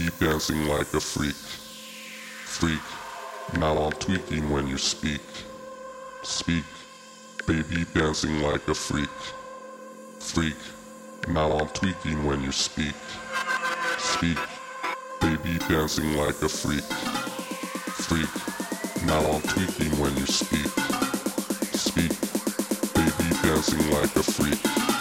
[0.00, 1.34] Baby dancing like a freak.
[2.46, 2.80] Freak.
[3.58, 5.20] Now I'm tweaking when you speak.
[6.22, 6.64] Speak.
[7.46, 9.10] Baby dancing like a freak.
[10.18, 10.56] Freak.
[11.28, 12.94] Now I'm tweaking when you speak.
[13.98, 14.38] Speak.
[15.20, 16.84] Baby dancing like a freak.
[18.00, 19.04] Freak.
[19.04, 20.70] Now I'm tweaking when you speak.
[21.76, 22.12] Speak.
[22.94, 24.22] Baby dancing like a.
[24.22, 24.99] Freak.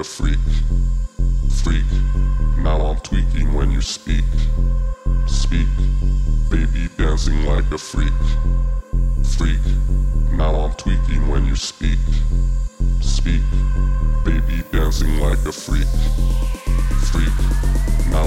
[0.00, 0.38] A freak.
[1.62, 1.84] Freak.
[2.56, 4.24] Now I'm tweaking when you speak.
[5.26, 5.66] Speak.
[6.48, 8.12] Baby dancing like a freak.
[9.36, 9.60] Freak.
[10.32, 11.98] Now I'm tweaking when you speak.
[13.02, 13.42] Speak.
[14.24, 15.90] Baby dancing like a freak.
[17.12, 17.36] Freak.
[18.10, 18.24] Now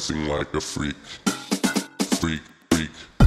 [0.00, 0.96] dancing like a freak.
[2.20, 2.40] Freak,
[2.70, 3.19] freak.